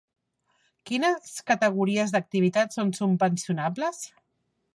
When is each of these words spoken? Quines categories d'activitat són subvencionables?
Quines 0.89 1.35
categories 1.51 2.15
d'activitat 2.17 2.75
són 2.79 2.95
subvencionables? 3.01 4.03